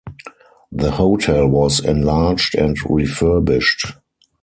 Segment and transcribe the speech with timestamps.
[0.71, 3.97] The hotel was enlarged and refurbished.